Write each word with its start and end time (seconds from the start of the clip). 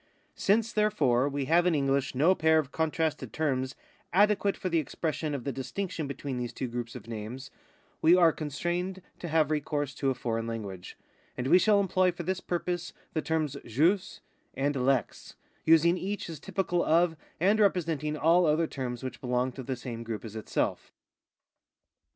Since, 0.33 0.73
therefore, 0.73 1.29
we 1.29 1.45
have 1.45 1.67
in 1.67 1.75
English 1.75 2.15
no 2.15 2.33
pair 2.33 2.57
of 2.57 2.71
contrasted 2.71 3.31
terms 3.31 3.75
adequate 4.11 4.57
for 4.57 4.67
the 4.67 4.79
expression 4.79 5.35
of 5.35 5.43
the 5.43 5.51
distinction 5.51 6.07
between 6.07 6.39
these 6.39 6.53
two 6.53 6.67
groups 6.67 6.95
of 6.95 7.07
names, 7.07 7.51
we 8.01 8.15
are 8.15 8.31
constrained 8.31 9.03
to 9.19 9.27
have 9.27 9.51
recourse 9.51 9.93
to 9.93 10.09
a 10.09 10.15
foreign 10.15 10.47
language, 10.47 10.97
and 11.37 11.45
we 11.45 11.59
shall 11.59 11.79
employ 11.79 12.11
for 12.11 12.23
this 12.23 12.39
purpose 12.39 12.93
the 13.13 13.21
terms 13.21 13.55
jus 13.63 14.21
and 14.55 14.75
lex, 14.75 15.35
using 15.65 15.99
each 15.99 16.31
as 16.31 16.39
typical 16.39 16.83
of 16.83 17.15
and 17.39 17.59
representing 17.59 18.17
all 18.17 18.47
other 18.47 18.65
terms 18.65 19.03
which 19.03 19.21
belong 19.21 19.51
to 19.51 19.61
the 19.61 19.75
same 19.75 20.01
group 20.01 20.25
as 20.25 20.35
itself. 20.35 20.91